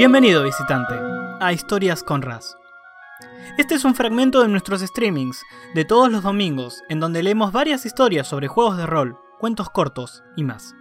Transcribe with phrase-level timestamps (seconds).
[0.00, 0.94] Bienvenido visitante
[1.40, 2.56] a Historias con Raz.
[3.58, 5.42] Este es un fragmento de nuestros streamings
[5.74, 10.24] de todos los domingos en donde leemos varias historias sobre juegos de rol, cuentos cortos
[10.38, 10.74] y más.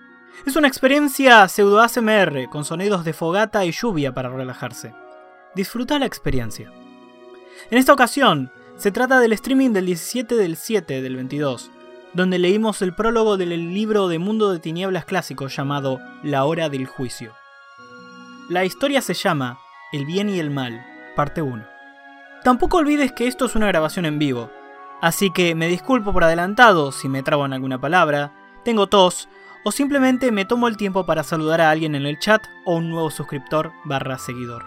[0.45, 4.93] Es una experiencia pseudo ASMR con sonidos de fogata y lluvia para relajarse.
[5.53, 6.71] Disfruta la experiencia.
[7.69, 11.71] En esta ocasión, se trata del streaming del 17 del 7 del 22,
[12.13, 16.85] donde leímos el prólogo del libro de Mundo de Tinieblas clásico llamado La Hora del
[16.85, 17.33] Juicio.
[18.49, 19.59] La historia se llama
[19.91, 20.83] El bien y el mal,
[21.15, 21.63] parte 1.
[22.43, 24.49] Tampoco olvides que esto es una grabación en vivo,
[25.03, 28.33] así que me disculpo por adelantado si me trabo en alguna palabra,
[28.65, 29.29] tengo tos
[29.63, 32.89] o simplemente me tomo el tiempo para saludar a alguien en el chat o un
[32.89, 34.65] nuevo suscriptor barra seguidor.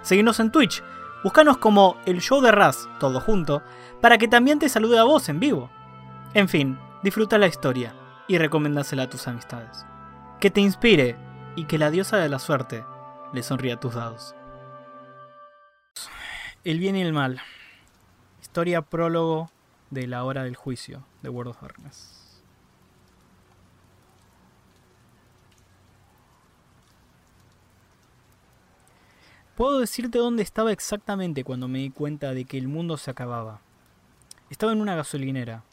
[0.00, 0.82] Seguinos en Twitch,
[1.22, 3.62] búscanos como el show de Raz, todo junto,
[4.00, 5.70] para que también te salude a vos en vivo.
[6.32, 7.94] En fin, disfruta la historia
[8.28, 9.84] y recomendásela a tus amistades.
[10.40, 11.18] Que te inspire
[11.54, 12.82] y que la diosa de la suerte
[13.32, 14.34] le sonría a tus dados.
[16.64, 17.40] El bien y el mal.
[18.40, 19.50] Historia prólogo
[19.90, 22.42] de la hora del juicio de World of Darkness.
[29.56, 33.60] Puedo decirte dónde estaba exactamente cuando me di cuenta de que el mundo se acababa.
[34.48, 35.64] Estaba en una gasolinera,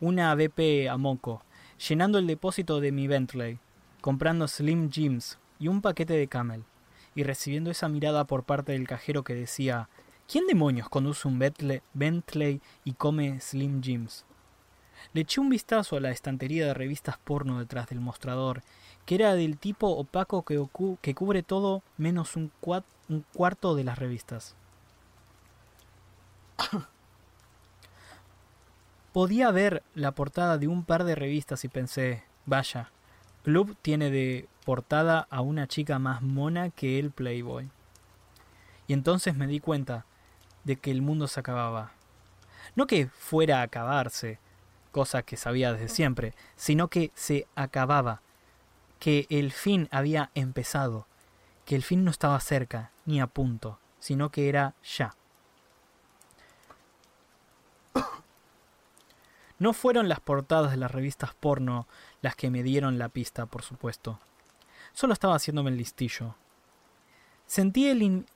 [0.00, 1.42] una BP a moco,
[1.88, 3.58] llenando el depósito de mi Bentley,
[4.00, 6.64] comprando Slim Jims y un paquete de Camel,
[7.16, 9.88] y recibiendo esa mirada por parte del cajero que decía
[10.28, 14.24] ¿Quién demonios conduce un Bentley y come Slim Jims?
[15.12, 18.62] Le eché un vistazo a la estantería de revistas porno detrás del mostrador,
[19.04, 20.60] que era del tipo opaco que,
[21.00, 22.50] que cubre todo menos un,
[23.08, 24.56] un cuarto de las revistas.
[29.12, 32.90] Podía ver la portada de un par de revistas y pensé, vaya,
[33.46, 37.70] Club tiene de portada a una chica más mona que el Playboy.
[38.88, 40.04] Y entonces me di cuenta
[40.64, 41.92] de que el mundo se acababa.
[42.74, 44.40] No que fuera a acabarse,
[44.90, 48.20] cosa que sabía desde siempre, sino que se acababa,
[48.98, 51.06] que el fin había empezado,
[51.64, 55.14] que el fin no estaba cerca ni a punto, sino que era ya.
[59.58, 61.86] No fueron las portadas de las revistas porno
[62.26, 64.18] las que me dieron la pista, por supuesto.
[64.92, 66.34] Solo estaba haciéndome el listillo.
[67.46, 68.26] Sentí el,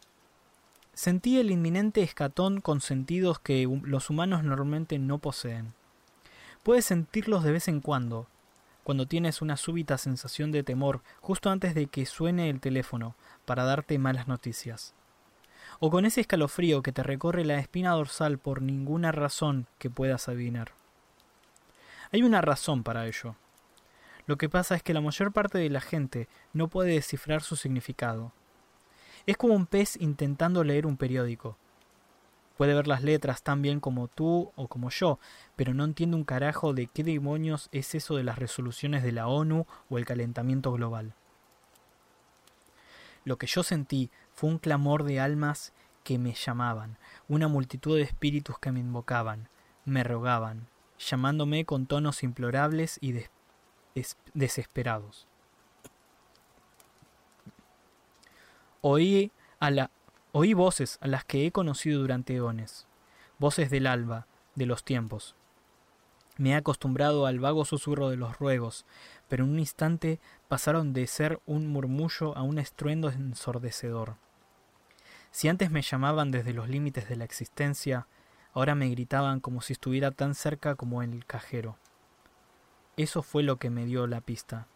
[0.95, 5.75] Sentí el inminente escatón con sentidos que los humanos normalmente no poseen.
[6.63, 8.29] Puedes sentirlos de vez en cuando,
[8.85, 13.65] cuando tienes una súbita sensación de temor justo antes de que suene el teléfono para
[13.65, 14.95] darte malas noticias.
[15.81, 20.29] O con ese escalofrío que te recorre la espina dorsal por ninguna razón que puedas
[20.29, 20.75] adivinar.
[22.13, 23.35] Hay una razón para ello.
[24.31, 27.57] Lo que pasa es que la mayor parte de la gente no puede descifrar su
[27.57, 28.31] significado
[29.27, 31.57] es como un pez intentando leer un periódico.
[32.57, 35.19] Puede ver las letras tan bien como tú o como yo,
[35.57, 39.27] pero no entiende un carajo de qué demonios es eso de las resoluciones de la
[39.27, 41.13] ONU o el calentamiento global.
[43.25, 45.73] Lo que yo sentí fue un clamor de almas
[46.05, 49.49] que me llamaban, una multitud de espíritus que me invocaban,
[49.85, 50.69] me rogaban,
[51.01, 53.11] llamándome con tonos implorables y
[54.35, 55.27] desesperados.
[58.83, 59.91] Oí, a la,
[60.33, 62.87] oí voces a las que he conocido durante eones,
[63.39, 65.35] voces del alba, de los tiempos.
[66.39, 68.87] Me he acostumbrado al vago susurro de los ruegos,
[69.29, 74.17] pero en un instante pasaron de ser un murmullo a un estruendo ensordecedor.
[75.31, 78.07] Si antes me llamaban desde los límites de la existencia,
[78.53, 81.77] ahora me gritaban como si estuviera tan cerca como el cajero.
[82.97, 84.67] Eso fue lo que me dio la pista.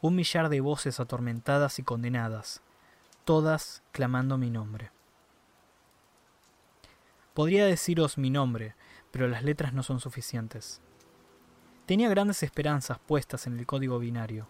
[0.00, 2.62] Un millar de voces atormentadas y condenadas,
[3.24, 4.90] todas clamando mi nombre.
[7.34, 8.76] Podría deciros mi nombre,
[9.10, 10.80] pero las letras no son suficientes.
[11.86, 14.48] Tenía grandes esperanzas puestas en el código binario.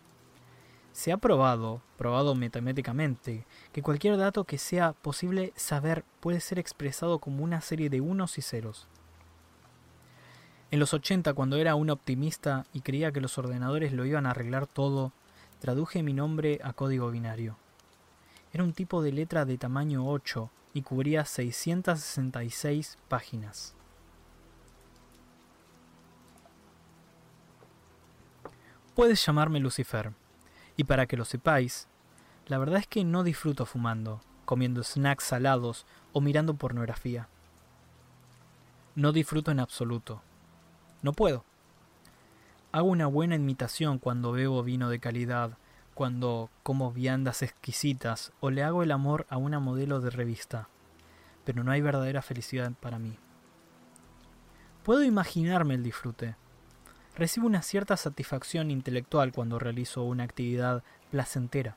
[0.93, 7.19] Se ha probado, probado matemáticamente, que cualquier dato que sea posible saber puede ser expresado
[7.19, 8.87] como una serie de unos y ceros.
[10.75, 14.31] En los 80, cuando era un optimista y creía que los ordenadores lo iban a
[14.31, 15.13] arreglar todo,
[15.61, 17.57] traduje mi nombre a código binario.
[18.53, 23.77] Era un tipo de letra de tamaño 8 y cubría 666 páginas.
[28.97, 30.11] Puedes llamarme Lucifer,
[30.77, 31.87] y para que lo sepáis,
[32.49, 37.29] la verdad es que no disfruto fumando, comiendo snacks salados o mirando pornografía.
[38.97, 40.21] No disfruto en absoluto.
[41.05, 41.45] No puedo.
[42.73, 45.59] Hago una buena imitación cuando bebo vino de calidad,
[45.93, 50.71] cuando como viandas exquisitas o le hago el amor a una modelo de revista,
[51.45, 53.19] pero no hay verdadera felicidad para mí.
[54.83, 56.37] Puedo imaginarme el disfrute.
[57.15, 61.77] Recibo una cierta satisfacción intelectual cuando realizo una actividad placentera.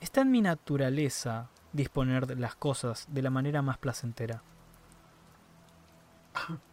[0.00, 4.42] Está en mi naturaleza disponer de las cosas de la manera más placentera.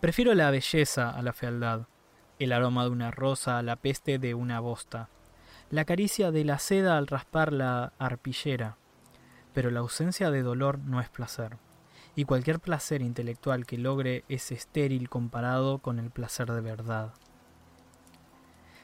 [0.00, 1.86] Prefiero la belleza a la fealdad,
[2.38, 5.10] el aroma de una rosa a la peste de una bosta,
[5.70, 8.78] la caricia de la seda al raspar la arpillera,
[9.52, 11.58] pero la ausencia de dolor no es placer,
[12.16, 17.12] y cualquier placer intelectual que logre es estéril comparado con el placer de verdad.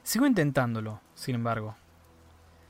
[0.03, 1.77] Sigo intentándolo, sin embargo.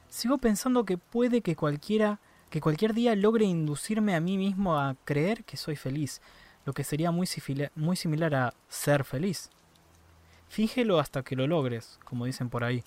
[0.08, 4.94] Sigo pensando que puede que cualquiera que cualquier día logre inducirme a mí mismo a
[5.04, 6.22] creer que soy feliz,
[6.66, 7.28] lo que sería muy,
[7.76, 9.50] muy similar a ser feliz.
[10.48, 12.84] Fíjelo hasta que lo logres, como dicen por ahí.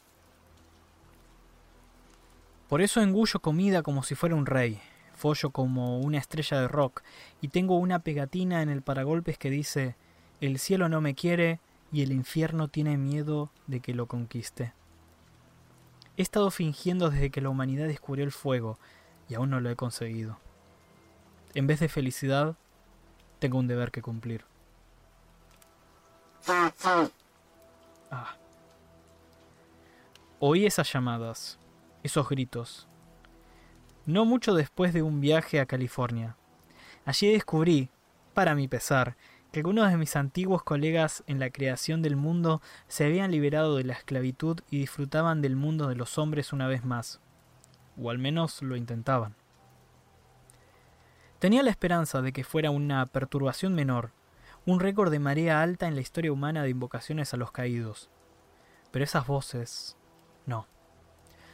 [2.67, 4.79] Por eso engullo comida como si fuera un rey,
[5.15, 7.01] follo como una estrella de rock,
[7.41, 9.95] y tengo una pegatina en el paragolpes que dice
[10.41, 11.59] El cielo no me quiere
[11.91, 14.73] y el infierno tiene miedo de que lo conquiste.
[16.17, 18.77] He estado fingiendo desde que la humanidad descubrió el fuego,
[19.29, 20.37] y aún no lo he conseguido.
[21.53, 22.57] En vez de felicidad,
[23.39, 24.45] tengo un deber que cumplir.
[28.11, 28.35] Ah.
[30.39, 31.59] Oí esas llamadas,
[32.03, 32.87] esos gritos.
[34.05, 36.35] No mucho después de un viaje a California.
[37.05, 37.89] Allí descubrí,
[38.33, 39.17] para mi pesar,
[39.51, 43.83] que algunos de mis antiguos colegas en la creación del mundo se habían liberado de
[43.83, 47.19] la esclavitud y disfrutaban del mundo de los hombres una vez más.
[48.01, 49.35] O al menos lo intentaban.
[51.39, 54.11] Tenía la esperanza de que fuera una perturbación menor,
[54.65, 58.09] un récord de marea alta en la historia humana de invocaciones a los caídos.
[58.91, 59.95] Pero esas voces...
[60.45, 60.67] no.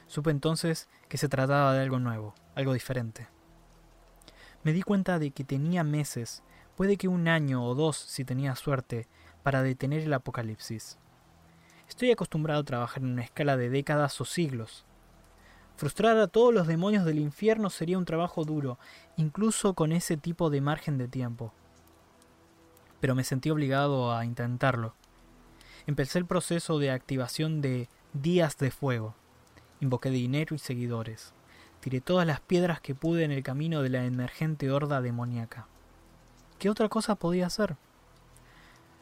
[0.07, 3.27] Supe entonces que se trataba de algo nuevo, algo diferente.
[4.63, 6.41] Me di cuenta de que tenía meses,
[6.75, 9.07] puede que un año o dos si tenía suerte,
[9.43, 10.97] para detener el apocalipsis.
[11.87, 14.83] Estoy acostumbrado a trabajar en una escala de décadas o siglos,
[15.77, 18.79] Frustrar a todos los demonios del infierno sería un trabajo duro,
[19.17, 21.51] incluso con ese tipo de margen de tiempo.
[23.01, 24.93] Pero me sentí obligado a intentarlo.
[25.85, 29.15] Empecé el proceso de activación de días de fuego.
[29.81, 31.33] Invoqué dinero y seguidores.
[31.81, 35.67] Tiré todas las piedras que pude en el camino de la emergente horda demoníaca.
[36.57, 37.75] ¿Qué otra cosa podía hacer?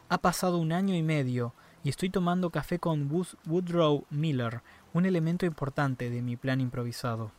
[0.08, 1.54] Ha pasado un año y medio
[1.84, 3.08] y estoy tomando café con
[3.46, 4.62] Woodrow Miller,
[4.94, 7.32] un elemento importante de mi plan improvisado.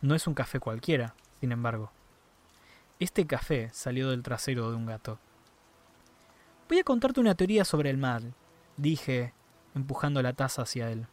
[0.00, 1.92] No es un café cualquiera, sin embargo.
[2.98, 5.20] Este café salió del trasero de un gato.
[6.68, 8.34] Voy a contarte una teoría sobre el mal,
[8.76, 9.32] dije,
[9.76, 11.06] empujando la taza hacia él.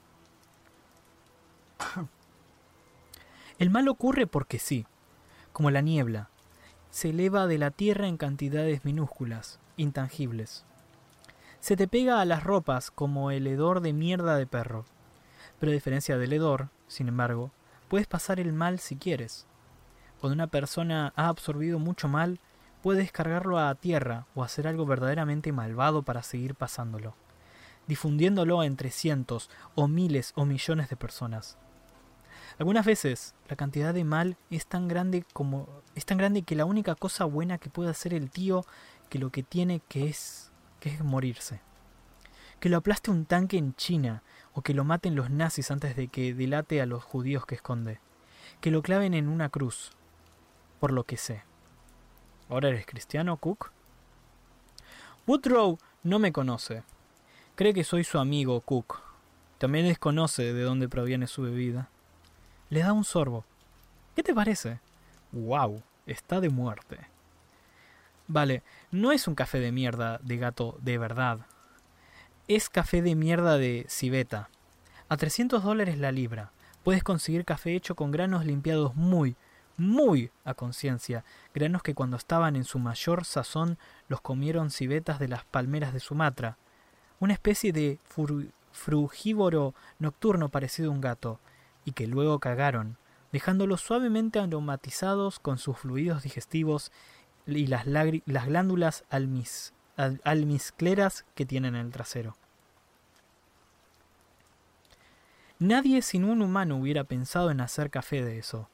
[3.59, 4.87] El mal ocurre porque sí,
[5.53, 6.29] como la niebla.
[6.89, 10.65] Se eleva de la tierra en cantidades minúsculas, intangibles
[11.61, 14.85] se te pega a las ropas como el hedor de mierda de perro.
[15.61, 17.51] Pero a diferencia del hedor, sin embargo,
[17.87, 19.45] puedes pasar el mal si quieres.
[20.19, 22.39] Cuando una persona ha absorbido mucho mal,
[22.81, 27.15] puede descargarlo a tierra o hacer algo verdaderamente malvado para seguir pasándolo,
[27.85, 31.59] difundiéndolo entre cientos o miles o millones de personas.
[32.57, 36.65] Algunas veces la cantidad de mal es tan grande como es tan grande que la
[36.65, 38.65] única cosa buena que puede hacer el tío
[39.09, 41.61] que lo que tiene que es que es morirse.
[42.59, 46.07] Que lo aplaste un tanque en China, o que lo maten los nazis antes de
[46.07, 47.99] que delate a los judíos que esconde.
[48.59, 49.91] Que lo claven en una cruz,
[50.79, 51.43] por lo que sé.
[52.49, 53.71] ¿Ahora eres cristiano, Cook?
[55.25, 56.83] Woodrow no me conoce.
[57.55, 58.99] Cree que soy su amigo, Cook.
[59.57, 61.89] También desconoce de dónde proviene su bebida.
[62.69, 63.45] Le da un sorbo.
[64.15, 64.79] ¿Qué te parece?
[65.31, 65.83] ¡Wow!
[66.05, 66.99] Está de muerte.
[68.27, 71.45] Vale, no es un café de mierda de gato de verdad.
[72.53, 74.49] Es café de mierda de civeta.
[75.07, 76.51] A 300 dólares la libra.
[76.83, 79.37] Puedes conseguir café hecho con granos limpiados muy,
[79.77, 81.23] muy a conciencia.
[81.55, 83.77] Granos que cuando estaban en su mayor sazón
[84.09, 86.57] los comieron civetas de las palmeras de Sumatra.
[87.21, 87.99] Una especie de
[88.73, 91.39] frugívoro nocturno parecido a un gato.
[91.85, 92.97] Y que luego cagaron,
[93.31, 96.91] dejándolos suavemente aromatizados con sus fluidos digestivos
[97.47, 99.05] y las, las glándulas
[100.25, 102.35] almizcleras que tienen en el trasero.
[105.61, 108.67] Nadie sin un humano hubiera pensado en hacer café de eso.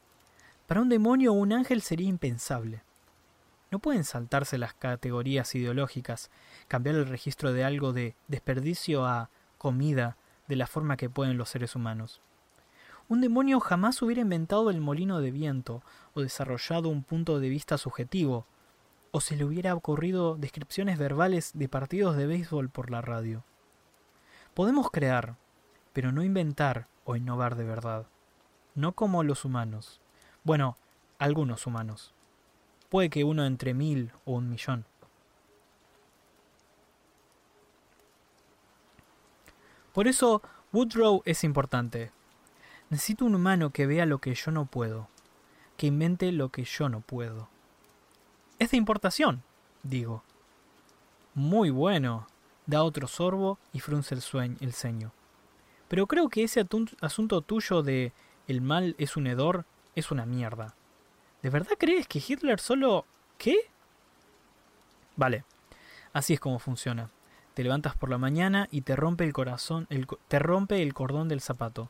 [0.67, 2.81] Para un demonio o un ángel sería impensable.
[3.71, 6.31] No pueden saltarse las categorías ideológicas,
[6.69, 10.15] cambiar el registro de algo de desperdicio a comida,
[10.47, 12.21] de la forma que pueden los seres humanos.
[13.09, 17.77] Un demonio jamás hubiera inventado el molino de viento o desarrollado un punto de vista
[17.77, 18.45] subjetivo,
[19.11, 23.43] o se le hubiera ocurrido descripciones verbales de partidos de béisbol por la radio.
[24.53, 25.35] Podemos crear,
[25.97, 28.05] pero no inventar o innovar de verdad.
[28.75, 29.99] No como los humanos.
[30.43, 30.77] Bueno,
[31.17, 32.13] algunos humanos.
[32.89, 34.85] Puede que uno entre mil o un millón.
[39.91, 42.11] Por eso, Woodrow es importante.
[42.91, 45.09] Necesito un humano que vea lo que yo no puedo,
[45.77, 47.49] que invente lo que yo no puedo.
[48.59, 49.41] Es de importación,
[49.81, 50.23] digo.
[51.33, 52.27] Muy bueno,
[52.67, 55.11] da otro sorbo y frunce el, sueño, el ceño.
[55.87, 56.65] Pero creo que ese
[57.01, 58.11] asunto tuyo de
[58.47, 59.65] el mal es un hedor
[59.95, 60.75] es una mierda.
[61.41, 63.05] ¿De verdad crees que Hitler solo...
[63.37, 63.55] ¿Qué?
[65.15, 65.43] Vale,
[66.13, 67.09] así es como funciona.
[67.53, 69.87] Te levantas por la mañana y te rompe el corazón,
[70.27, 71.89] te rompe el cordón del zapato.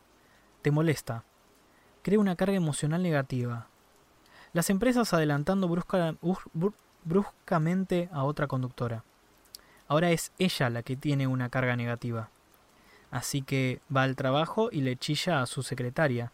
[0.61, 1.23] Te molesta.
[2.03, 3.67] Crea una carga emocional negativa.
[4.53, 5.69] Las empresas adelantando
[7.03, 9.03] bruscamente a otra conductora.
[9.89, 12.29] Ahora es ella la que tiene una carga negativa.
[13.11, 16.31] Así que va al trabajo y le chilla a su secretaria,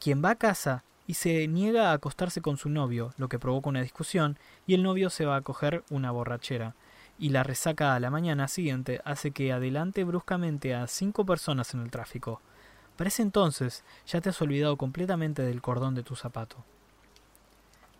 [0.00, 3.68] quien va a casa y se niega a acostarse con su novio, lo que provoca
[3.68, 6.74] una discusión, y el novio se va a coger una borrachera
[7.18, 11.80] y la resaca a la mañana siguiente hace que adelante bruscamente a cinco personas en
[11.80, 12.40] el tráfico.
[12.96, 16.56] Para ese entonces ya te has olvidado completamente del cordón de tu zapato.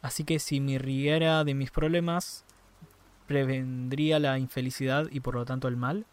[0.03, 2.45] Así que si me riera de mis problemas,
[3.27, 6.07] ¿prevendría la infelicidad y por lo tanto el mal?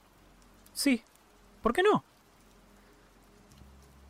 [0.74, 1.04] Sí,
[1.64, 2.04] ¿por qué no?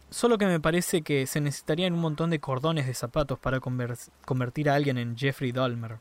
[0.09, 4.69] Solo que me parece que se necesitarían un montón de cordones de zapatos para convertir
[4.69, 5.99] a alguien en Jeffrey Dahmer.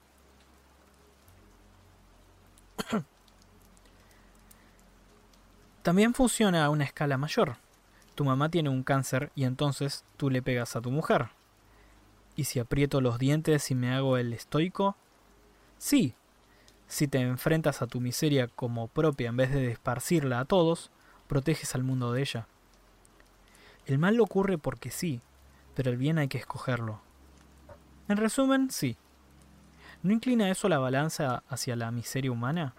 [5.82, 7.56] También funciona a una escala mayor.
[8.14, 11.28] Tu mamá tiene un cáncer y entonces tú le pegas a tu mujer.
[12.36, 14.96] ¿Y si aprieto los dientes y me hago el estoico?
[15.78, 16.14] Sí.
[16.86, 20.90] Si te enfrentas a tu miseria como propia en vez de esparcirla a todos,
[21.32, 22.46] proteges al mundo de ella.
[23.86, 25.22] El mal ocurre porque sí,
[25.74, 27.00] pero el bien hay que escogerlo.
[28.06, 28.98] En resumen, sí.
[30.02, 32.74] ¿No inclina eso la balanza hacia la miseria humana?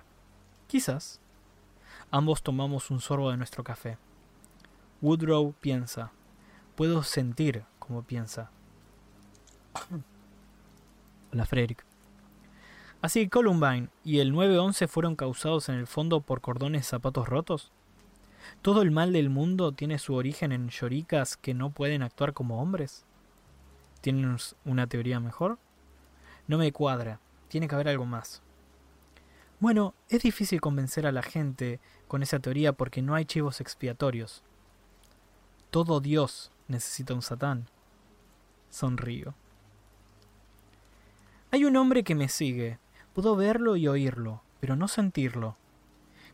[0.68, 1.20] Quizás.
[2.12, 3.98] Ambos tomamos un sorbo de nuestro café.
[5.02, 6.12] Woodrow piensa.
[6.76, 8.52] Puedo sentir como piensa.
[11.34, 11.84] Hola, Frederick.
[13.02, 17.72] Así Columbine y el 911 fueron causados en el fondo por cordones zapatos rotos.
[18.62, 22.62] ¿Todo el mal del mundo tiene su origen en lloricas que no pueden actuar como
[22.62, 23.06] hombres?
[24.02, 25.60] ¿Tienen una teoría mejor?
[26.48, 27.20] No me cuadra.
[27.48, 28.42] Tiene que haber algo más.
[29.60, 34.44] Bueno, es difícil convencer a la gente con esa teoría porque no hay chivos expiatorios.
[35.72, 37.70] Todo Dios necesita un Satán.
[38.70, 39.36] Sonrío.
[41.52, 42.80] Hay un hombre que me sigue.
[43.14, 45.56] Puedo verlo y oírlo, pero no sentirlo.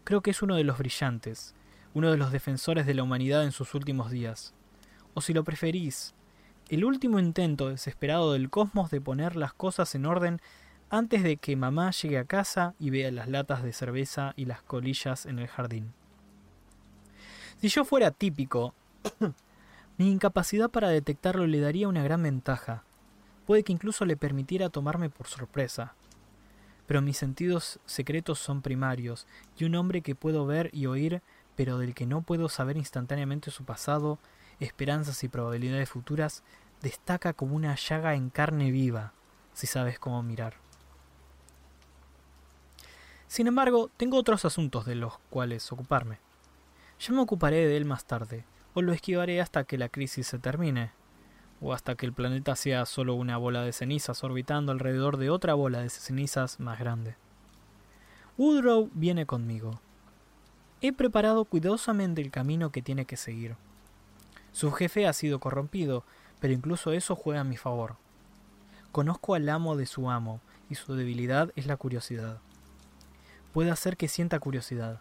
[0.05, 1.53] Creo que es uno de los brillantes,
[1.93, 4.53] uno de los defensores de la humanidad en sus últimos días.
[5.13, 6.13] O si lo preferís,
[6.69, 10.39] el último intento desesperado del cosmos de poner las cosas en orden
[10.89, 14.62] antes de que mamá llegue a casa y vea las latas de cerveza y las
[14.62, 15.93] colillas en el jardín.
[17.62, 18.74] Si yo fuera típico,
[19.98, 22.84] mi incapacidad para detectarlo le daría una gran ventaja.
[23.46, 25.93] Puede que incluso le permitiera tomarme por sorpresa.
[26.88, 29.27] Pero mis sentidos secretos son primarios,
[29.58, 31.22] y un hombre que puedo ver y oír,
[31.59, 34.17] pero del que no puedo saber instantáneamente su pasado,
[34.61, 36.41] esperanzas y probabilidades futuras,
[36.81, 39.11] destaca como una llaga en carne viva,
[39.53, 40.53] si sabes cómo mirar.
[43.27, 46.19] Sin embargo, tengo otros asuntos de los cuales ocuparme.
[47.01, 50.39] Ya me ocuparé de él más tarde, o lo esquivaré hasta que la crisis se
[50.39, 50.91] termine,
[51.59, 55.55] o hasta que el planeta sea solo una bola de cenizas orbitando alrededor de otra
[55.55, 57.17] bola de cenizas más grande.
[58.37, 59.81] Woodrow viene conmigo.
[60.81, 63.55] He preparado cuidadosamente el camino que tiene que seguir.
[64.51, 66.03] Su jefe ha sido corrompido,
[66.39, 67.95] pero incluso eso juega a mi favor.
[68.91, 72.39] Conozco al amo de su amo, y su debilidad es la curiosidad
[73.53, 75.00] puede hacer que sienta curiosidad.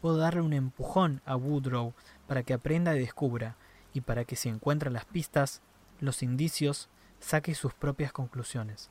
[0.00, 1.94] Puedo darle un empujón a Woodrow
[2.26, 3.56] para que aprenda y descubra,
[3.94, 5.60] y para que si encuentra las pistas,
[6.00, 6.88] los indicios,
[7.20, 8.90] saque sus propias conclusiones.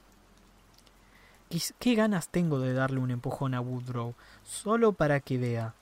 [1.80, 4.14] ¿Qué ganas tengo de darle un empujón a Woodrow
[4.44, 5.74] solo para que vea?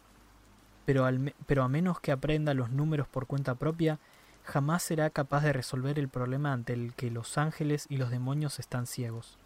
[1.45, 3.99] Pero, a menos que aprenda los números por cuenta propia,
[4.43, 8.57] jamás será capaz de resolver el problema ante el que los ángeles y los demonios
[8.57, 9.37] están ciegos.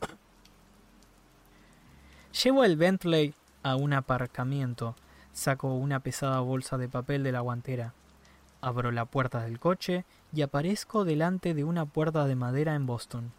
[2.42, 4.96] Llevo el Bentley a un aparcamiento,
[5.32, 7.94] Saco una pesada bolsa de papel de la guantera.
[8.60, 13.32] Abro la puerta del coche y aparezco delante de una puerta de madera en Boston.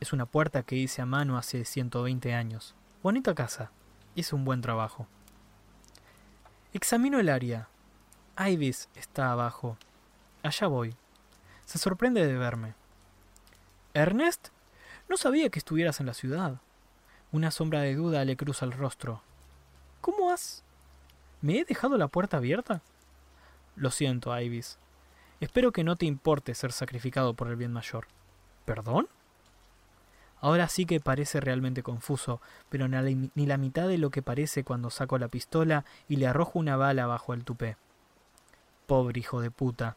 [0.00, 2.74] Es una puerta que hice a mano hace 120 años.
[3.02, 3.70] Bonita casa.
[4.14, 5.06] Hice un buen trabajo.
[6.72, 7.68] Examino el área.
[8.38, 9.76] Ivis está abajo.
[10.44, 10.94] Allá voy.
[11.66, 12.74] Se sorprende de verme.
[13.92, 14.48] Ernest,
[15.08, 16.60] no sabía que estuvieras en la ciudad.
[17.32, 19.20] Una sombra de duda le cruza el rostro.
[20.00, 20.62] ¿Cómo has?
[21.40, 22.82] ¿Me he dejado la puerta abierta?
[23.74, 24.78] Lo siento, Ivis.
[25.40, 28.06] Espero que no te importe ser sacrificado por el bien mayor.
[28.64, 29.08] ¿Perdón?
[30.40, 34.90] Ahora sí que parece realmente confuso, pero ni la mitad de lo que parece cuando
[34.90, 37.76] saco la pistola y le arrojo una bala bajo el tupé.
[38.86, 39.96] Pobre hijo de puta.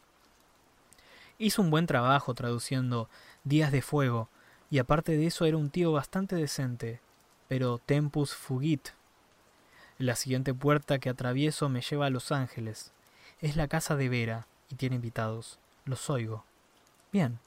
[1.38, 3.10] Hizo un buen trabajo traduciendo
[3.44, 4.30] Días de Fuego,
[4.70, 7.00] y aparte de eso era un tío bastante decente,
[7.48, 8.90] pero tempus fugit.
[9.98, 12.92] La siguiente puerta que atravieso me lleva a Los Ángeles.
[13.40, 15.60] Es la casa de Vera, y tiene invitados.
[15.86, 16.44] Los oigo.
[17.12, 17.40] Bien.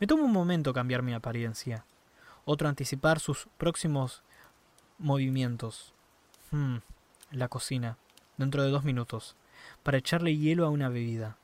[0.00, 1.84] Me tomo un momento cambiar mi apariencia.
[2.46, 4.22] Otro anticipar sus próximos
[4.98, 5.92] movimientos.
[6.50, 6.78] Hmm,
[7.32, 7.98] la cocina.
[8.38, 9.36] Dentro de dos minutos.
[9.82, 11.36] Para echarle hielo a una bebida.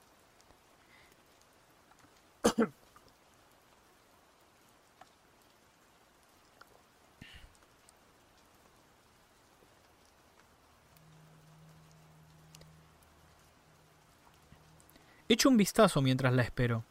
[15.29, 16.85] Echo un vistazo mientras la espero.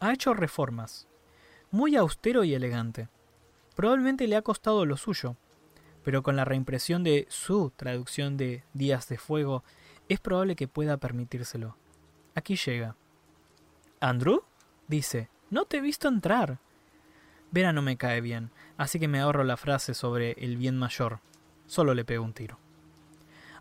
[0.00, 1.08] Ha hecho reformas.
[1.70, 3.08] Muy austero y elegante.
[3.74, 5.36] Probablemente le ha costado lo suyo,
[6.04, 9.64] pero con la reimpresión de su traducción de Días de Fuego,
[10.08, 11.76] es probable que pueda permitírselo.
[12.34, 12.96] Aquí llega.
[14.00, 14.44] ¿Andrew?
[14.86, 15.28] dice.
[15.50, 16.58] No te he visto entrar.
[17.50, 21.20] Vera no me cae bien, así que me ahorro la frase sobre el bien mayor.
[21.66, 22.58] Solo le pego un tiro.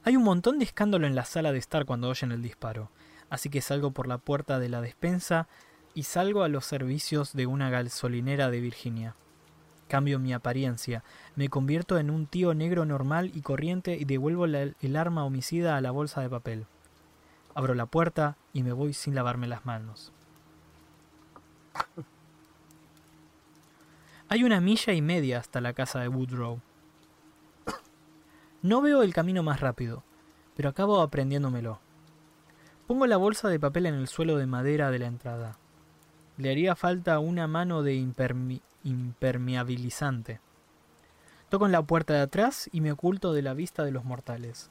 [0.04, 2.92] Hay un montón de escándalo en la sala de estar cuando oyen el disparo,
[3.30, 5.48] así que salgo por la puerta de la despensa
[5.98, 9.16] y salgo a los servicios de una gasolinera de Virginia.
[9.88, 11.04] Cambio mi apariencia,
[11.36, 15.82] me convierto en un tío negro normal y corriente y devuelvo el arma homicida a
[15.82, 16.68] la bolsa de papel.
[17.56, 20.12] Abro la puerta y me voy sin lavarme las manos.
[24.30, 26.62] Hay una milla y media hasta la casa de Woodrow.
[28.62, 30.04] No veo el camino más rápido,
[30.56, 31.80] pero acabo aprendiéndomelo.
[32.86, 35.58] Pongo la bolsa de papel en el suelo de madera de la entrada.
[36.38, 37.96] Le haría falta una mano de
[38.84, 40.40] impermeabilizante.
[41.50, 44.70] Toco en la puerta de atrás y me oculto de la vista de los mortales.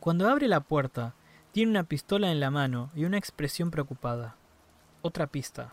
[0.00, 1.14] Cuando abre la puerta,
[1.52, 4.36] tiene una pistola en la mano y una expresión preocupada.
[5.02, 5.72] Otra pista.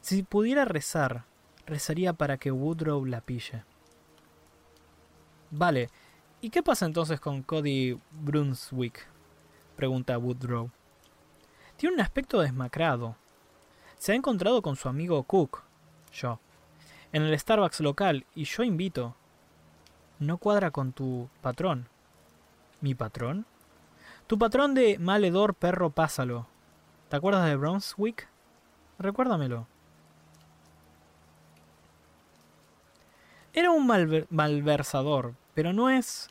[0.00, 1.24] Si pudiera rezar,
[1.66, 3.64] rezaría para que Woodrow la pille.
[5.50, 5.90] Vale,
[6.40, 9.06] ¿y qué pasa entonces con Cody Brunswick?
[9.76, 10.70] pregunta Woodrow.
[11.80, 13.16] Tiene un aspecto desmacrado.
[13.96, 15.62] Se ha encontrado con su amigo Cook,
[16.12, 16.38] yo,
[17.10, 19.16] en el Starbucks local y yo invito.
[20.18, 21.88] No cuadra con tu patrón.
[22.82, 23.46] ¿Mi patrón?
[24.26, 26.46] Tu patrón de maledor perro pásalo.
[27.08, 28.28] ¿Te acuerdas de Brunswick?
[28.98, 29.66] Recuérdamelo.
[33.54, 33.86] Era un
[34.28, 36.28] malversador, pero no es...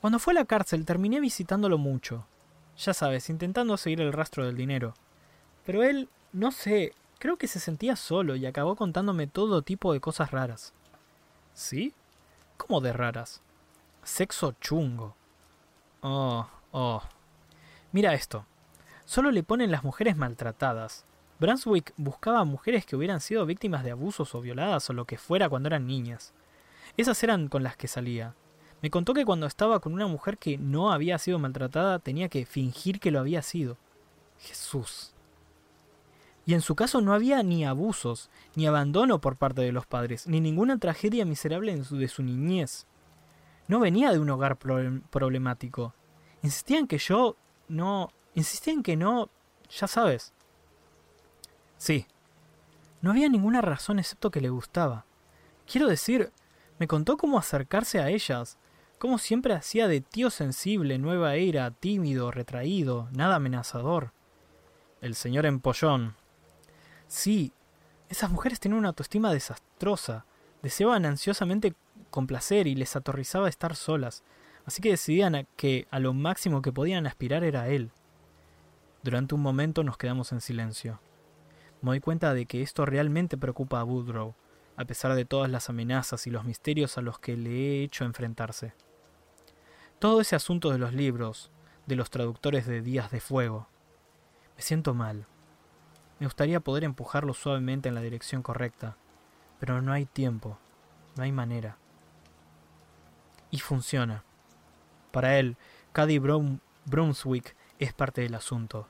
[0.00, 2.24] Cuando fue a la cárcel terminé visitándolo mucho.
[2.78, 4.94] Ya sabes, intentando seguir el rastro del dinero.
[5.66, 10.00] Pero él, no sé, creo que se sentía solo y acabó contándome todo tipo de
[10.00, 10.72] cosas raras.
[11.54, 11.92] ¿Sí?
[12.56, 13.42] ¿Cómo de raras?
[14.04, 15.16] Sexo chungo.
[16.02, 17.02] Oh, oh.
[17.90, 18.46] Mira esto.
[19.04, 21.04] Solo le ponen las mujeres maltratadas.
[21.40, 25.48] Brunswick buscaba mujeres que hubieran sido víctimas de abusos o violadas o lo que fuera
[25.48, 26.32] cuando eran niñas.
[26.96, 28.34] Esas eran con las que salía.
[28.80, 32.46] Me contó que cuando estaba con una mujer que no había sido maltratada tenía que
[32.46, 33.76] fingir que lo había sido.
[34.38, 35.14] Jesús.
[36.46, 40.26] Y en su caso no había ni abusos, ni abandono por parte de los padres,
[40.26, 42.86] ni ninguna tragedia miserable de su niñez.
[43.66, 45.92] No venía de un hogar problemático.
[46.42, 47.36] Insistían que yo
[47.68, 48.10] no...
[48.34, 49.28] Insistían que no...
[49.68, 50.32] Ya sabes.
[51.76, 52.06] Sí.
[53.02, 55.04] No había ninguna razón excepto que le gustaba.
[55.70, 56.32] Quiero decir,
[56.78, 58.56] me contó cómo acercarse a ellas,
[58.98, 64.12] como siempre hacía de tío sensible, nueva era, tímido, retraído, nada amenazador.
[65.00, 66.16] El señor empollón.
[67.06, 67.52] Sí,
[68.08, 70.26] esas mujeres tenían una autoestima desastrosa,
[70.62, 71.74] deseaban ansiosamente
[72.10, 74.24] complacer y les atorrizaba estar solas,
[74.66, 77.92] así que decidían que a lo máximo que podían aspirar era él.
[79.04, 81.00] Durante un momento nos quedamos en silencio.
[81.82, 84.34] Me doy cuenta de que esto realmente preocupa a Woodrow,
[84.76, 88.04] a pesar de todas las amenazas y los misterios a los que le he hecho
[88.04, 88.74] enfrentarse.
[89.98, 91.50] Todo ese asunto de los libros,
[91.86, 93.66] de los traductores de Días de Fuego.
[94.54, 95.26] Me siento mal.
[96.20, 98.96] Me gustaría poder empujarlo suavemente en la dirección correcta,
[99.58, 100.56] pero no hay tiempo,
[101.16, 101.78] no hay manera.
[103.50, 104.22] Y funciona.
[105.10, 105.56] Para él,
[105.92, 106.20] Caddy
[106.84, 108.86] Brunswick es parte del asunto.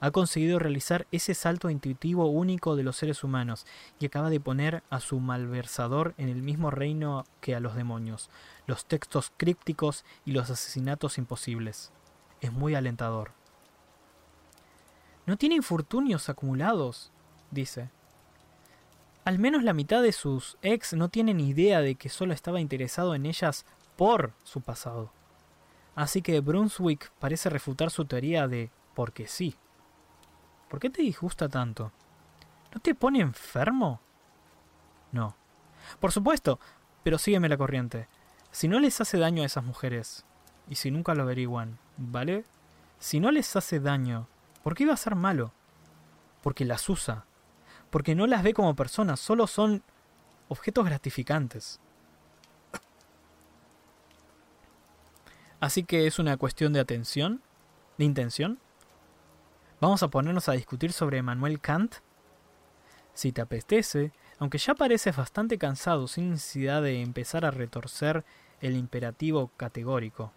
[0.00, 3.66] Ha conseguido realizar ese salto intuitivo único de los seres humanos
[3.98, 8.30] y acaba de poner a su malversador en el mismo reino que a los demonios,
[8.66, 11.92] los textos crípticos y los asesinatos imposibles.
[12.40, 13.32] Es muy alentador.
[15.24, 17.10] No tiene infortunios acumulados,
[17.50, 17.90] dice.
[19.24, 23.14] Al menos la mitad de sus ex no tienen idea de que solo estaba interesado
[23.14, 25.10] en ellas por su pasado.
[25.96, 29.56] Así que Brunswick parece refutar su teoría de porque sí.
[30.68, 31.90] ¿Por qué te disgusta tanto?
[32.72, 34.00] ¿No te pone enfermo?
[35.10, 35.34] No.
[35.98, 36.60] Por supuesto,
[37.02, 38.08] pero sígueme la corriente.
[38.56, 40.24] Si no les hace daño a esas mujeres,
[40.66, 42.46] y si nunca lo averiguan, ¿vale?
[42.98, 44.28] Si no les hace daño,
[44.62, 45.52] ¿por qué iba a ser malo?
[46.40, 47.26] Porque las usa.
[47.90, 49.82] Porque no las ve como personas, solo son
[50.48, 51.80] objetos gratificantes.
[55.60, 57.42] Así que es una cuestión de atención,
[57.98, 58.58] de intención.
[59.82, 61.96] ¿Vamos a ponernos a discutir sobre Emmanuel Kant?
[63.12, 68.24] Si te apetece, aunque ya pareces bastante cansado sin necesidad de empezar a retorcer
[68.60, 70.32] el imperativo categórico.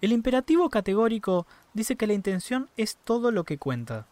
[0.00, 4.06] El imperativo categórico dice que la intención es todo lo que cuenta.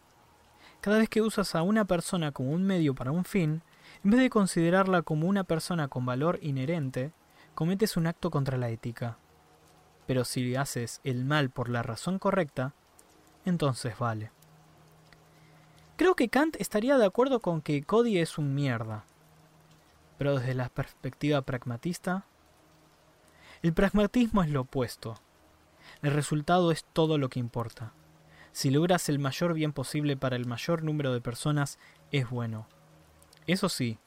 [0.79, 3.61] Cada vez que usas a una persona como un medio para un fin,
[4.03, 7.11] en vez de considerarla como una persona con valor inherente,
[7.53, 9.17] cometes un acto contra la ética
[10.11, 12.73] pero si haces el mal por la razón correcta,
[13.45, 14.29] entonces vale.
[15.95, 19.05] Creo que Kant estaría de acuerdo con que Cody es un mierda,
[20.17, 22.25] pero desde la perspectiva pragmatista,
[23.61, 25.15] el pragmatismo es lo opuesto.
[26.01, 27.93] El resultado es todo lo que importa.
[28.51, 31.77] Si logras el mayor bien posible para el mayor número de personas,
[32.11, 32.67] es bueno.
[33.45, 33.99] Eso sí,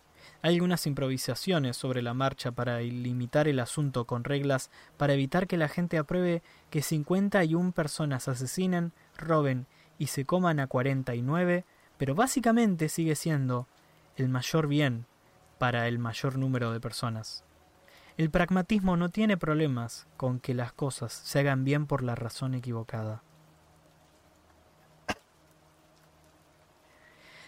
[0.43, 5.57] hay algunas improvisaciones sobre la marcha para limitar el asunto con reglas para evitar que
[5.57, 9.67] la gente apruebe que 51 personas asesinen, roben
[9.99, 11.65] y se coman a 49,
[11.97, 13.69] pero básicamente sigue siendo
[14.17, 15.07] el mayor bien
[15.59, 17.45] para el mayor número de personas.
[18.17, 22.55] El pragmatismo no tiene problemas con que las cosas se hagan bien por la razón
[22.55, 23.25] equivocada.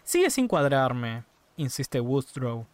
[0.02, 1.24] Sigue sin cuadrarme,
[1.56, 2.66] insiste Woodrow.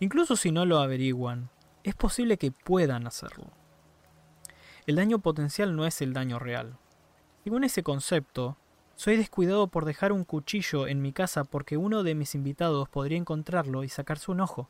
[0.00, 1.48] Incluso si no lo averiguan,
[1.82, 3.46] es posible que puedan hacerlo.
[4.86, 6.76] El daño potencial no es el daño real.
[7.44, 8.58] Según ese concepto,
[8.96, 13.16] soy descuidado por dejar un cuchillo en mi casa porque uno de mis invitados podría
[13.16, 14.68] encontrarlo y sacarse un ojo.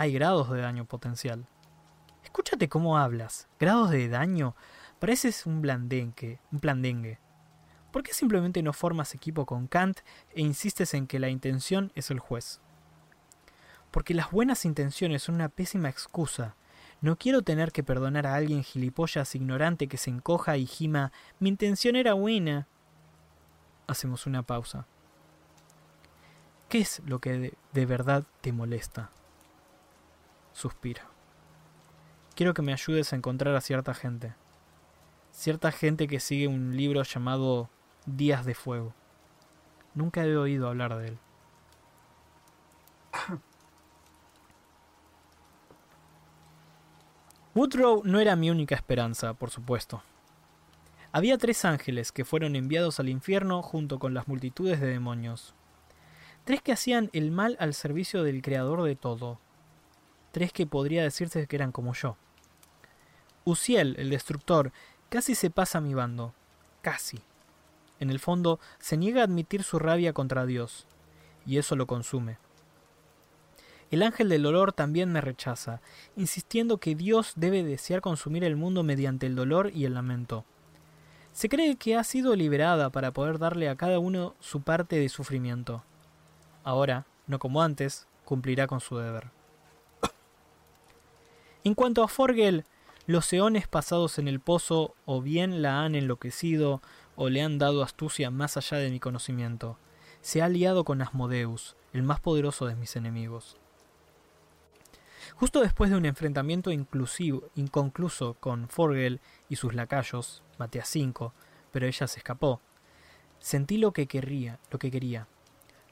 [0.00, 1.46] Hay grados de daño potencial.
[2.24, 3.48] Escúchate cómo hablas.
[3.58, 4.56] Grados de daño.
[4.98, 7.18] Pareces un blandengue, un plandengue.
[7.92, 9.98] ¿Por qué simplemente no formas equipo con Kant
[10.34, 12.62] e insistes en que la intención es el juez?
[13.90, 16.56] porque las buenas intenciones son una pésima excusa.
[17.02, 21.50] No quiero tener que perdonar a alguien gilipollas ignorante que se encoja y gima mi
[21.50, 22.68] intención era buena.
[23.86, 24.86] Hacemos una pausa.
[26.70, 29.10] ¿Qué es lo que de verdad te molesta?
[30.52, 31.06] Suspira.
[32.34, 34.34] Quiero que me ayudes a encontrar a cierta gente.
[35.32, 37.68] Cierta gente que sigue un libro llamado
[38.06, 38.94] Días de Fuego.
[39.94, 41.18] Nunca he oído hablar de él.
[47.54, 50.02] Woodrow no era mi única esperanza, por supuesto.
[51.12, 55.54] Había tres ángeles que fueron enviados al infierno junto con las multitudes de demonios.
[56.44, 59.40] Tres que hacían el mal al servicio del creador de todo.
[60.32, 62.16] Tres que podría decirse que eran como yo.
[63.44, 64.72] Uziel, el destructor,
[65.08, 66.34] casi se pasa a mi bando.
[66.82, 67.20] Casi.
[67.98, 70.86] En el fondo, se niega a admitir su rabia contra Dios,
[71.44, 72.38] y eso lo consume.
[73.90, 75.80] El ángel del dolor también me rechaza,
[76.16, 80.44] insistiendo que Dios debe desear consumir el mundo mediante el dolor y el lamento.
[81.32, 85.08] Se cree que ha sido liberada para poder darle a cada uno su parte de
[85.08, 85.82] sufrimiento.
[86.62, 89.30] Ahora, no como antes, cumplirá con su deber.
[91.62, 92.64] En cuanto a Forgel,
[93.06, 96.80] los eones pasados en el pozo o bien la han enloquecido
[97.16, 99.76] o le han dado astucia más allá de mi conocimiento.
[100.22, 103.58] Se ha aliado con Asmodeus, el más poderoso de mis enemigos.
[105.36, 109.20] Justo después de un enfrentamiento inclusivo, inconcluso con Forgel
[109.50, 111.34] y sus lacayos, maté a cinco,
[111.72, 112.62] pero ella se escapó.
[113.38, 115.28] Sentí lo que querría, lo que quería,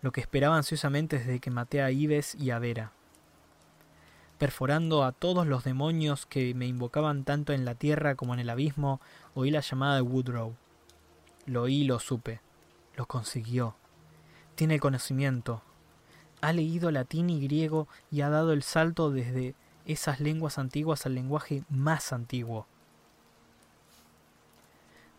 [0.00, 2.92] lo que esperaba ansiosamente desde que maté a Ives y a Vera.
[4.38, 8.50] Perforando a todos los demonios que me invocaban tanto en la tierra como en el
[8.50, 9.00] abismo,
[9.34, 10.54] oí la llamada de Woodrow.
[11.46, 12.40] Lo oí y lo supe.
[12.96, 13.74] Lo consiguió.
[14.54, 15.62] Tiene conocimiento.
[16.40, 19.54] Ha leído latín y griego y ha dado el salto desde
[19.86, 22.66] esas lenguas antiguas al lenguaje más antiguo.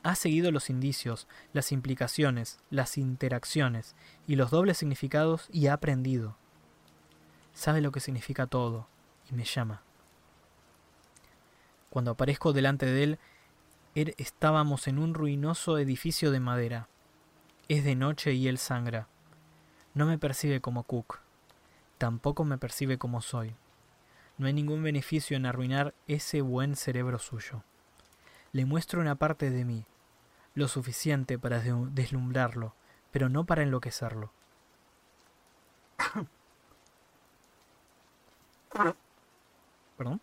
[0.01, 3.95] Ha seguido los indicios, las implicaciones, las interacciones
[4.27, 6.37] y los dobles significados y ha aprendido.
[7.53, 8.87] Sabe lo que significa todo
[9.33, 9.81] me llama.
[11.89, 13.19] Cuando aparezco delante de él,
[13.95, 16.87] er, estábamos en un ruinoso edificio de madera.
[17.67, 19.07] Es de noche y él sangra.
[19.93, 21.19] No me percibe como Cook.
[21.97, 23.55] Tampoco me percibe como soy.
[24.37, 27.63] No hay ningún beneficio en arruinar ese buen cerebro suyo.
[28.53, 29.85] Le muestro una parte de mí,
[30.53, 32.73] lo suficiente para deslumbrarlo,
[33.11, 34.31] pero no para enloquecerlo.
[39.99, 40.21] ¿Perdón?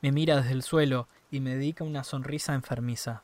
[0.00, 3.22] Me mira desde el suelo y me dedica una sonrisa enfermiza.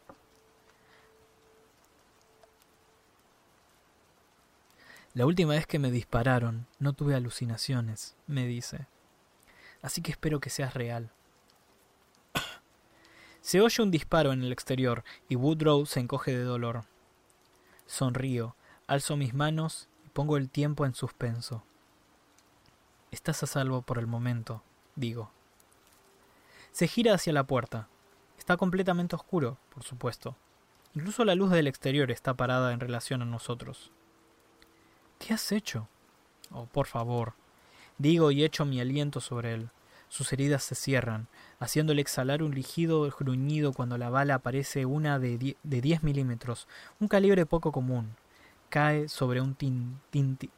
[5.14, 8.86] La última vez que me dispararon no tuve alucinaciones, me dice.
[9.80, 11.10] Así que espero que seas real.
[13.40, 16.84] Se oye un disparo en el exterior y Woodrow se encoge de dolor.
[17.86, 18.54] Sonrío,
[18.86, 21.64] alzo mis manos y pongo el tiempo en suspenso.
[23.10, 24.62] Estás a salvo por el momento,
[24.96, 25.30] digo.
[26.72, 27.88] Se gira hacia la puerta.
[28.38, 30.36] Está completamente oscuro, por supuesto.
[30.94, 33.90] Incluso la luz del exterior está parada en relación a nosotros.
[35.18, 35.88] ¿Qué has hecho?
[36.50, 37.34] Oh, por favor.
[37.98, 39.70] Digo y echo mi aliento sobre él.
[40.08, 41.26] Sus heridas se cierran,
[41.58, 46.68] haciéndole exhalar un lígido gruñido cuando la bala aparece una de 10 milímetros,
[47.00, 48.14] un calibre poco común.
[48.68, 49.56] Cae sobre un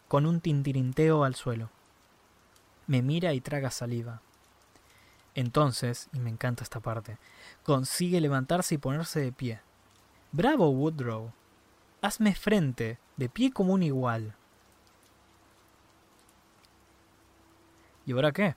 [0.09, 1.71] con un tintirinteo al suelo.
[2.87, 4.21] Me mira y traga saliva.
[5.37, 7.19] Entonces, y me encanta esta parte,
[7.63, 9.61] consigue levantarse y ponerse de pie.
[10.33, 11.31] Bravo, Woodrow.
[12.01, 14.35] Hazme frente, de pie como un igual.
[18.07, 18.57] ¿Y ahora qué?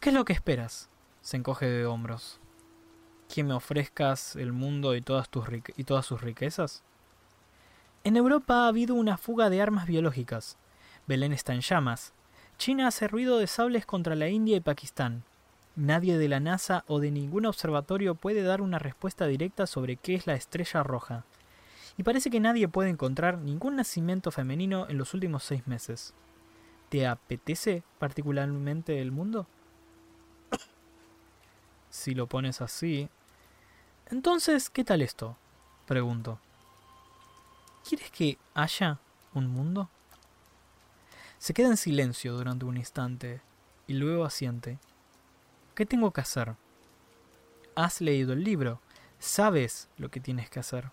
[0.00, 0.88] ¿Qué es lo que esperas?
[1.20, 2.40] Se encoge de hombros.
[3.32, 5.46] ¿Que me ofrezcas el mundo y todas, tus
[5.76, 6.82] y todas sus riquezas?
[8.02, 10.58] En Europa ha habido una fuga de armas biológicas.
[11.06, 12.12] Belén está en llamas.
[12.58, 15.22] China hace ruido de sables contra la India y Pakistán.
[15.76, 20.14] Nadie de la NASA o de ningún observatorio puede dar una respuesta directa sobre qué
[20.14, 21.24] es la estrella roja.
[21.98, 26.14] Y parece que nadie puede encontrar ningún nacimiento femenino en los últimos seis meses.
[26.88, 29.46] ¿Te apetece particularmente el mundo?
[31.90, 33.08] Si lo pones así...
[34.08, 35.36] Entonces, ¿qué tal esto?
[35.86, 36.38] Pregunto.
[37.86, 38.98] ¿Quieres que haya
[39.34, 39.90] un mundo?
[41.38, 43.40] Se queda en silencio durante un instante
[43.86, 44.78] y luego asiente.
[45.76, 46.54] ¿Qué tengo que hacer?
[47.74, 48.80] Has leído el libro,
[49.18, 50.90] sabes lo que tienes que hacer.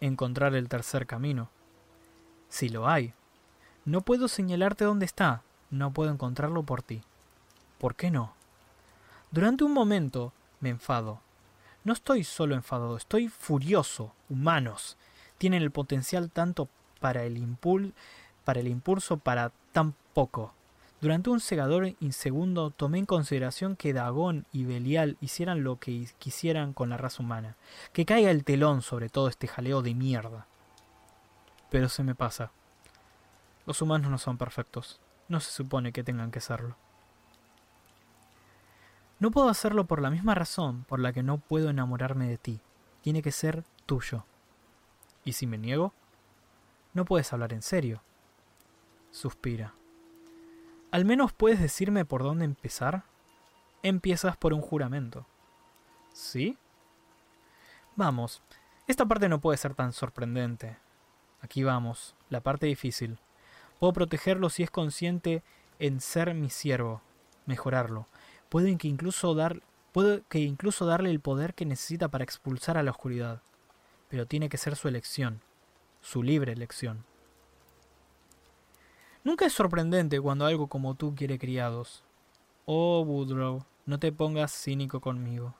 [0.00, 1.50] Encontrar el tercer camino.
[2.48, 3.12] Si lo hay,
[3.84, 7.02] no puedo señalarte dónde está, no puedo encontrarlo por ti.
[7.78, 8.34] ¿Por qué no?
[9.32, 11.20] Durante un momento me enfado.
[11.82, 14.14] No estoy solo enfadado, estoy furioso.
[14.30, 14.96] Humanos
[15.38, 16.68] tienen el potencial tanto
[17.00, 17.94] para el, impul
[18.44, 20.54] para el impulso para tan poco.
[21.02, 26.72] Durante un segador insegundo tomé en consideración que Dagón y Belial hicieran lo que quisieran
[26.72, 27.56] con la raza humana,
[27.92, 30.46] que caiga el telón sobre todo este jaleo de mierda.
[31.70, 32.52] Pero se me pasa.
[33.66, 35.00] Los humanos no son perfectos.
[35.26, 36.76] No se supone que tengan que serlo.
[39.18, 42.60] No puedo hacerlo por la misma razón por la que no puedo enamorarme de ti.
[43.00, 44.24] Tiene que ser tuyo.
[45.24, 45.94] ¿Y si me niego?
[46.94, 48.04] No puedes hablar en serio.
[49.10, 49.74] Suspira.
[50.92, 53.04] ¿Al menos puedes decirme por dónde empezar?
[53.82, 55.26] Empiezas por un juramento.
[56.12, 56.58] ¿Sí?
[57.96, 58.42] Vamos,
[58.86, 60.76] esta parte no puede ser tan sorprendente.
[61.40, 63.18] Aquí vamos, la parte difícil.
[63.80, 65.42] Puedo protegerlo si es consciente
[65.78, 67.00] en ser mi siervo,
[67.46, 68.06] mejorarlo.
[68.50, 72.82] Puedo que incluso dar, puedo que incluso darle el poder que necesita para expulsar a
[72.82, 73.40] la oscuridad.
[74.10, 75.40] Pero tiene que ser su elección,
[76.02, 77.06] su libre elección.
[79.24, 82.04] Nunca es sorprendente cuando algo como tú quiere criados.
[82.64, 85.54] Oh, Woodrow, no te pongas cínico conmigo.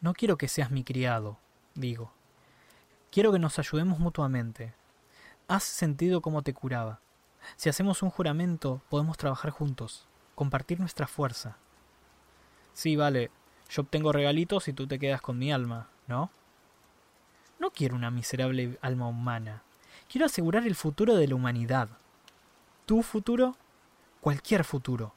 [0.00, 1.38] No quiero que seas mi criado,
[1.74, 2.12] digo.
[3.10, 4.74] Quiero que nos ayudemos mutuamente,
[5.48, 7.00] Has sentido cómo te curaba.
[7.56, 11.58] Si hacemos un juramento, podemos trabajar juntos, compartir nuestra fuerza.
[12.72, 13.30] Sí, vale,
[13.68, 16.30] yo obtengo regalitos y tú te quedas con mi alma, ¿no?
[17.58, 19.62] No quiero una miserable alma humana.
[20.08, 21.90] Quiero asegurar el futuro de la humanidad.
[22.86, 23.56] ¿Tu futuro?
[24.22, 25.12] cualquier futuro.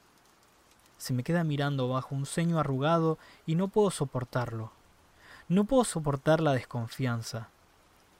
[0.98, 4.72] Se me queda mirando bajo un ceño arrugado y no puedo soportarlo.
[5.48, 7.48] No puedo soportar la desconfianza.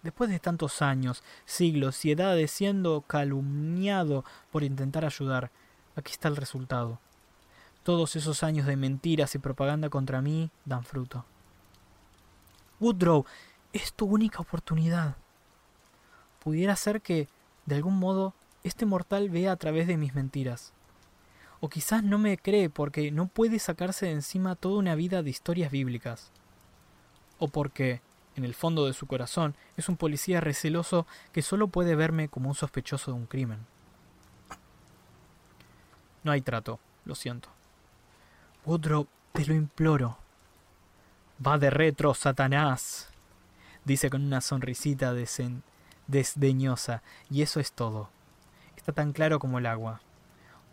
[0.05, 5.51] Después de tantos años, siglos y edades siendo calumniado por intentar ayudar,
[5.97, 7.01] aquí está el resultado.
[7.83, 11.25] Todos esos años de mentiras y propaganda contra mí dan fruto.
[12.79, 13.25] Woodrow,
[13.73, 15.17] es tu única oportunidad.
[16.45, 17.29] Pudiera ser que,
[17.65, 18.35] de algún modo,
[18.67, 20.73] este mortal vea a través de mis mentiras.
[21.61, 25.31] O quizás no me cree porque no puede sacarse de encima toda una vida de
[25.31, 26.31] historias bíblicas.
[27.39, 28.01] O porque,
[28.35, 32.49] en el fondo de su corazón, es un policía receloso que solo puede verme como
[32.49, 33.61] un sospechoso de un crimen.
[36.25, 37.49] No hay trato, lo siento.
[38.65, 40.19] Woodrow, te lo imploro.
[41.45, 43.11] Va de retro, Satanás,
[43.85, 45.15] dice con una sonrisita
[46.09, 48.16] desdeñosa, y eso es todo.
[48.87, 50.01] Está tan claro como el agua.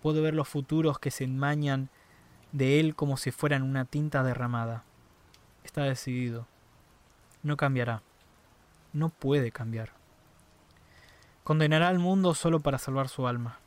[0.03, 1.89] Puedo ver los futuros que se enmañan
[2.51, 4.83] de él como si fueran una tinta derramada.
[5.63, 6.45] Está decidido.
[7.41, 8.03] No cambiará.
[8.93, 9.93] No puede cambiar.
[11.43, 13.57] Condenará al mundo solo para salvar su alma.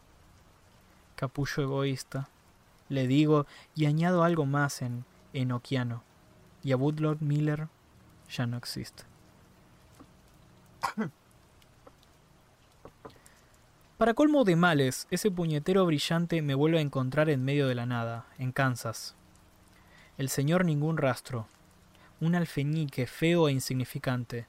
[1.16, 2.28] Capullo egoísta.
[2.88, 6.04] Le digo y añado algo más en enoquiano.
[6.62, 7.66] Y a Woodlord Miller
[8.30, 9.02] ya no existe.
[13.98, 17.86] Para colmo de males, ese puñetero brillante me vuelve a encontrar en medio de la
[17.86, 19.14] nada, en Kansas.
[20.18, 21.46] El señor ningún rastro.
[22.20, 24.46] Un alfeñique feo e insignificante.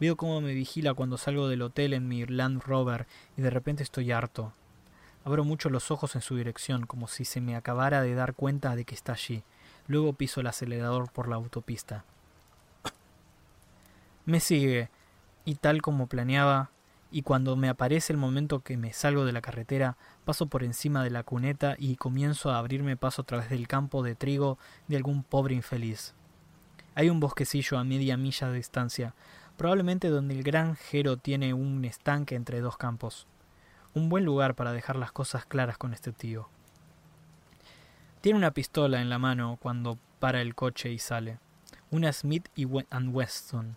[0.00, 3.06] Veo cómo me vigila cuando salgo del hotel en mi Land Rover
[3.36, 4.52] y de repente estoy harto.
[5.24, 8.74] Abro mucho los ojos en su dirección, como si se me acabara de dar cuenta
[8.74, 9.44] de que está allí.
[9.86, 12.04] Luego piso el acelerador por la autopista.
[14.26, 14.90] Me sigue,
[15.44, 16.70] y tal como planeaba,
[17.14, 21.04] y cuando me aparece el momento que me salgo de la carretera, paso por encima
[21.04, 24.96] de la cuneta y comienzo a abrirme paso a través del campo de trigo de
[24.96, 26.12] algún pobre infeliz.
[26.96, 29.14] Hay un bosquecillo a media milla de distancia,
[29.56, 33.28] probablemente donde el granjero tiene un estanque entre dos campos.
[33.94, 36.48] Un buen lugar para dejar las cosas claras con este tío.
[38.22, 41.38] Tiene una pistola en la mano cuando para el coche y sale.
[41.92, 43.76] Una Smith y Wesson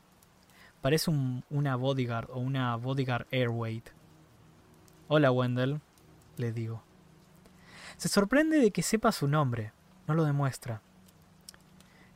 [0.82, 1.12] Parece
[1.50, 3.90] una bodyguard o una bodyguard airweight.
[5.08, 5.82] Hola Wendell,
[6.38, 6.84] le digo.
[7.98, 9.74] Se sorprende de que sepa su nombre,
[10.08, 10.82] no lo demuestra.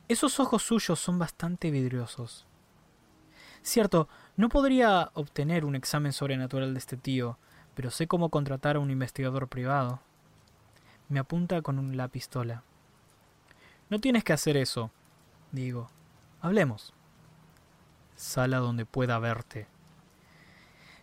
[0.08, 2.46] Esos ojos suyos son bastante vidriosos.
[3.62, 7.38] Cierto, no podría obtener un examen sobrenatural de este tío,
[7.74, 10.00] pero sé cómo contratar a un investigador privado.
[11.08, 12.62] Me apunta con la pistola.
[13.90, 14.90] No tienes que hacer eso,
[15.50, 15.90] digo.
[16.40, 16.94] Hablemos
[18.14, 19.66] sala donde pueda verte.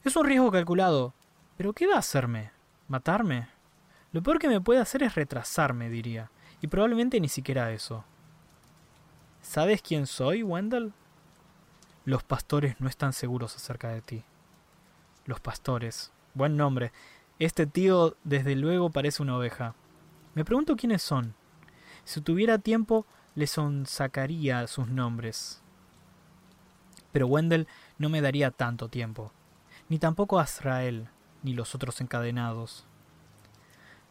[0.03, 1.13] Es un riesgo calculado,
[1.57, 2.51] pero ¿qué va a hacerme?
[2.87, 3.49] ¿Matarme?
[4.11, 8.05] Lo peor que me puede hacer es retrasarme, diría, y probablemente ni siquiera eso.
[9.41, 10.93] ¿Sabes quién soy, Wendell?
[12.05, 14.23] Los pastores no están seguros acerca de ti.
[15.25, 16.11] Los pastores.
[16.33, 16.91] Buen nombre.
[17.37, 19.75] Este tío desde luego parece una oveja.
[20.33, 21.35] Me pregunto quiénes son.
[22.03, 25.61] Si tuviera tiempo, les sacaría sus nombres
[27.11, 27.67] pero Wendell
[27.97, 29.31] no me daría tanto tiempo,
[29.89, 31.07] ni tampoco a Azrael,
[31.43, 32.85] ni los otros encadenados.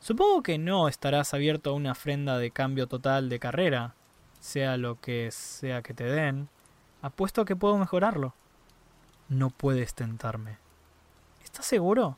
[0.01, 3.95] Supongo que no estarás abierto a una ofrenda de cambio total de carrera,
[4.41, 6.49] sea lo que sea que te den.
[7.03, 8.35] Apuesto a que puedo mejorarlo.
[9.29, 10.59] No puedes tentarme.
[11.45, 12.17] ¿Estás seguro?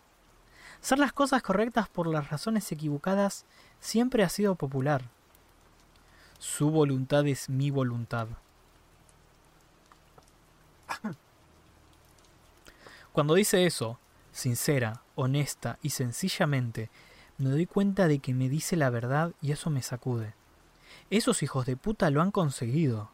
[0.82, 3.44] Hacer las cosas correctas por las razones equivocadas
[3.80, 5.02] siempre ha sido popular.
[6.38, 8.28] Su voluntad es mi voluntad.
[13.12, 13.98] Cuando dice eso,
[14.30, 16.90] sincera, honesta y sencillamente,
[17.38, 20.34] me doy cuenta de que me dice la verdad y eso me sacude.
[21.10, 23.10] Esos hijos de puta lo han conseguido.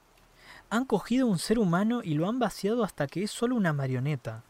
[0.69, 4.43] Han cogido un ser humano y lo han vaciado hasta que es solo una marioneta.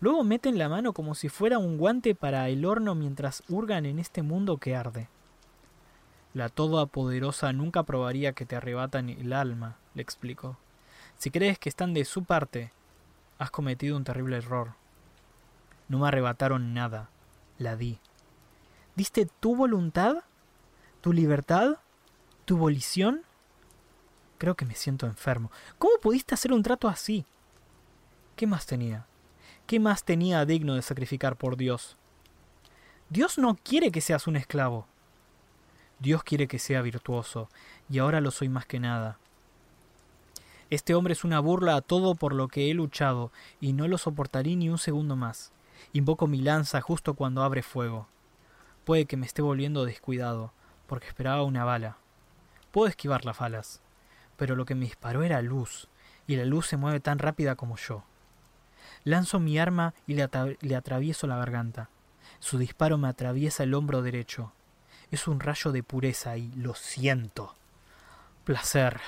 [0.00, 3.98] Luego meten la mano como si fuera un guante para el horno mientras hurgan en
[3.98, 5.08] este mundo que arde.
[6.32, 10.56] La todopoderosa nunca probaría que te arrebatan el alma, le explico.
[11.18, 12.72] Si crees que están de su parte,
[13.40, 14.74] has cometido un terrible error.
[15.88, 17.08] No me arrebataron nada,
[17.58, 17.98] la di.
[18.94, 20.24] ¿Diste tu voluntad?
[21.00, 21.78] ¿Tu libertad?
[22.44, 23.22] ¿Tu volición?
[24.36, 25.50] Creo que me siento enfermo.
[25.78, 27.24] ¿Cómo pudiste hacer un trato así?
[28.36, 29.06] ¿Qué más tenía?
[29.66, 31.96] ¿Qué más tenía digno de sacrificar por Dios?
[33.08, 34.86] Dios no quiere que seas un esclavo.
[35.98, 37.48] Dios quiere que sea virtuoso,
[37.88, 39.18] y ahora lo soy más que nada.
[40.70, 43.98] Este hombre es una burla a todo por lo que he luchado, y no lo
[43.98, 45.52] soportaré ni un segundo más.
[45.92, 48.06] Invoco mi lanza justo cuando abre fuego.
[48.84, 50.52] Puede que me esté volviendo descuidado,
[50.86, 51.96] porque esperaba una bala.
[52.70, 53.80] Puedo esquivar las balas,
[54.36, 55.88] pero lo que me disparó era luz,
[56.28, 58.04] y la luz se mueve tan rápida como yo.
[59.02, 60.28] Lanzo mi arma y le,
[60.60, 61.88] le atravieso la garganta.
[62.38, 64.52] Su disparo me atraviesa el hombro derecho.
[65.10, 67.56] Es un rayo de pureza y lo siento.
[68.44, 69.00] Placer.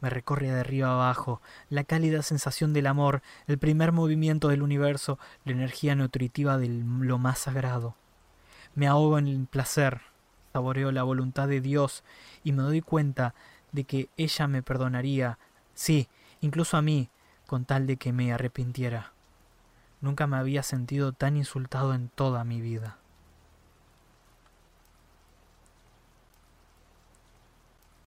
[0.00, 1.40] Me recorre de arriba abajo,
[1.70, 7.18] la cálida sensación del amor, el primer movimiento del universo, la energía nutritiva de lo
[7.18, 7.94] más sagrado.
[8.74, 10.02] Me ahogo en el placer,
[10.52, 12.04] saboreo la voluntad de Dios
[12.44, 13.34] y me doy cuenta
[13.72, 15.38] de que ella me perdonaría,
[15.74, 16.08] sí,
[16.40, 17.08] incluso a mí,
[17.46, 19.12] con tal de que me arrepintiera.
[20.00, 22.98] Nunca me había sentido tan insultado en toda mi vida.